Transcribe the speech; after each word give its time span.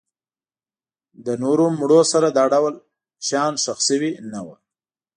له 1.25 1.33
نورو 1.43 1.65
مړو 1.79 2.01
سره 2.11 2.27
دا 2.37 2.43
ډول 2.53 2.73
شیان 3.27 3.53
ښخ 3.63 3.79
شوي 3.87 4.11
نه 4.31 4.39
وو. 4.45 4.55